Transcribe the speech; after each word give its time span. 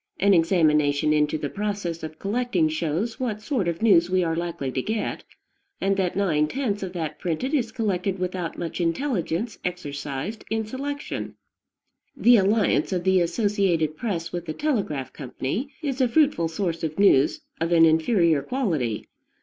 An 0.19 0.33
examination 0.33 1.13
into 1.13 1.37
the 1.37 1.47
process 1.47 2.01
of 2.01 2.17
collecting 2.17 2.67
shows 2.69 3.19
what 3.19 3.39
sort 3.39 3.67
of 3.67 3.83
news 3.83 4.09
we 4.09 4.23
are 4.23 4.35
likely 4.35 4.71
to 4.71 4.81
get, 4.81 5.23
and 5.79 5.95
that 5.95 6.15
nine 6.15 6.47
tenths 6.47 6.81
of 6.81 6.93
that 6.93 7.19
printed 7.19 7.53
is 7.53 7.71
collected 7.71 8.17
without 8.17 8.57
much 8.57 8.81
intelligence 8.81 9.59
exercised 9.63 10.43
in 10.49 10.65
selection. 10.65 11.35
The 12.17 12.37
alliance 12.37 12.91
of 12.91 13.03
the 13.03 13.21
associated 13.21 13.95
press 13.95 14.31
with 14.31 14.47
the 14.47 14.53
telegraph 14.53 15.13
company 15.13 15.69
is 15.83 16.01
a 16.01 16.07
fruitful 16.07 16.47
source 16.47 16.83
of 16.83 16.97
news 16.97 17.41
of 17.59 17.71
an 17.71 17.85
inferior 17.85 18.41
quality. 18.41 19.07